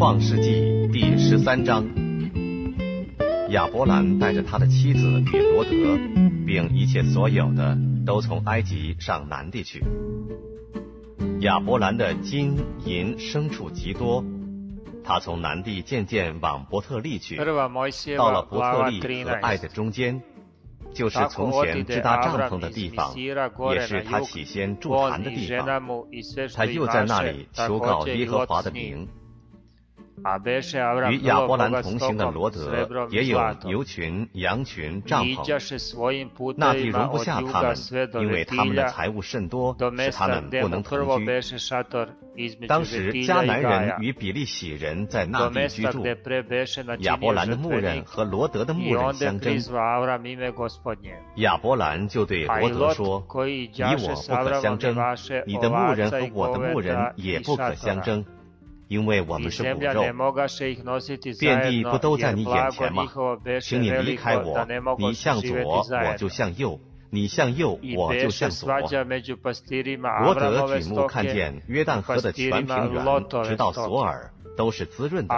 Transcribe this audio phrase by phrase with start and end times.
[0.00, 1.86] 创世纪第十三章，
[3.50, 5.98] 亚伯兰带着他的妻子与罗德，
[6.46, 7.76] 并一切所有的，
[8.06, 9.84] 都从埃及上南地去。
[11.40, 14.24] 亚伯兰的金银牲畜极多，
[15.04, 17.36] 他从南地渐渐往伯特利去，
[18.16, 20.22] 到了伯特利和爱的中间，
[20.94, 25.66] 就是从前支搭帐篷的地方，也是他起先筑坛的地方。
[26.54, 29.06] 他又在那里求告耶和华的名。
[31.10, 37.76] 与亚伯兰同行的罗德也有牛群、羊群、帐篷，那地容不下他们，
[38.22, 41.26] 因为他们的财物甚多，使他们不能同居。
[42.68, 46.06] 当时迦南人与比利洗人在那地居住，
[47.00, 49.60] 亚伯兰的牧人和罗德的牧人相争，
[51.36, 54.96] 亚伯兰就对罗德说：“你我不可相争，
[55.46, 58.24] 你的牧人和我的牧人也不可相争。”
[58.90, 60.02] 因为我们是骨肉，
[61.38, 63.08] 遍地不都在你眼前吗？
[63.62, 64.66] 请你离开我，
[64.98, 68.68] 你向左我就向右，你向右我就向左。
[68.68, 73.04] 罗德举目看见约旦河的全平原，
[73.44, 75.34] 直到索尔，都是滋润的。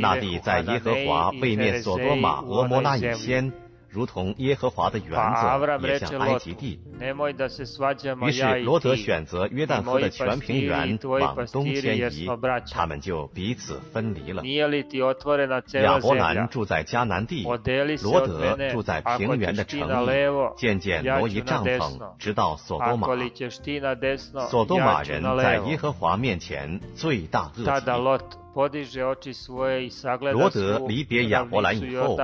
[0.00, 3.52] 那地在耶和华位面所多玛、俄摩拉以先。
[3.96, 12.28] 如同耶和华的园子也像埃及地，于是罗德选择约旦河的全平原往东迁移，
[12.70, 14.42] 他们就彼此分离了。
[15.82, 17.42] 亚伯兰住在迦南地，
[18.02, 20.10] 罗德住在平原的城里，
[20.58, 23.06] 渐渐挪移帐篷，直到索多玛。
[24.50, 28.45] 索多玛人在耶和华面前罪大恶极。
[30.32, 32.18] 罗德离别亚伯兰以后，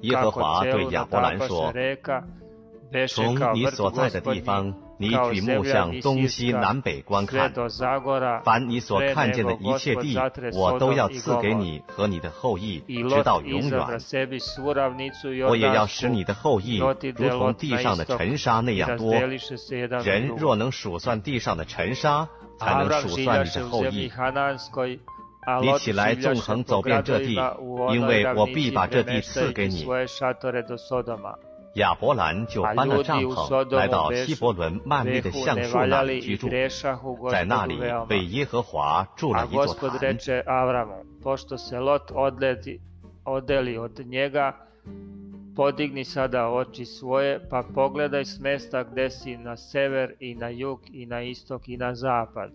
[0.00, 1.70] 耶和华对亚伯兰说
[3.08, 7.52] ：“从你所在的地方，你举目向东西南北观看，
[8.42, 10.16] 凡你所看见的一切地，
[10.54, 13.86] 我都要赐给你和你的后裔，直到永远。
[15.46, 19.12] 我也要使你的后裔如同地上的尘沙那样多。
[19.12, 22.26] 人若能数算地上的尘沙，
[22.58, 24.10] 才能数算你的后裔。”
[25.62, 27.34] 你起来纵横走遍这地，
[27.94, 29.86] 因为我必把这地赐给你。
[31.74, 36.48] 亚伯兰就搬了帐篷，来到希伯伦曼密的橡树那里居住，
[37.30, 40.18] 在那里为耶和华筑了一座坛。
[45.56, 51.08] podigni sada oči svoje, pa pogledaj s mesta gde si na sever i na jug i
[51.08, 52.52] na istok i na zapad.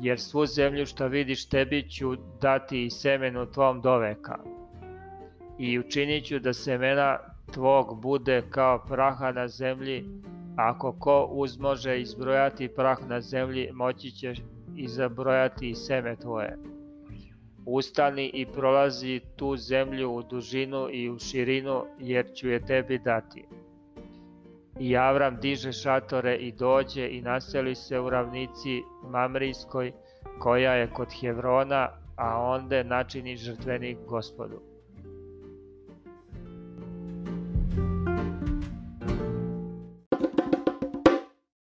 [0.00, 4.38] Jer svu zemlju što vidiš tebi ću dati i semenu tvom doveka.
[5.58, 7.18] I učinit ću da semena
[7.52, 10.04] tvog bude kao praha na zemlji,
[10.56, 14.38] ako ko uzmože izbrojati prah na zemlji, moći ćeš
[14.76, 16.58] i zabrojati i seme tvoje.
[17.66, 23.44] Ustani i prolazi tu zemlju u dužinu i u širinu, jer ću je tebi dati.
[24.80, 29.92] I Avram diže šatore i dođe i naseli se u ravnici Mamrijskoj,
[30.38, 34.69] koja je kod Hevrona, a onda načini žrtvenik gospodu.